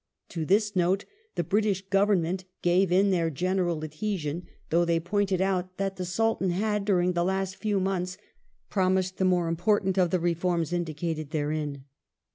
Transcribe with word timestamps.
To 0.29 0.45
this 0.45 0.75
Note 0.75 1.05
the 1.35 1.43
British 1.43 1.87
Government 1.87 2.45
gave 2.63 2.91
in 2.91 3.11
their 3.11 3.29
general 3.29 3.83
adhesion, 3.83 4.47
though 4.71 4.83
they 4.83 4.99
pointed 4.99 5.41
out 5.41 5.77
that 5.77 5.97
the 5.97 6.05
Sultan 6.05 6.49
had, 6.49 6.85
during 6.85 7.13
the 7.13 7.23
last 7.23 7.55
few 7.57 7.79
months, 7.79 8.17
promised 8.67 9.17
the 9.17 9.25
more 9.25 9.47
important 9.47 9.99
of 9.99 10.09
the 10.09 10.19
reforms 10.19 10.73
indicated 10.73 11.29
therein. 11.29 11.83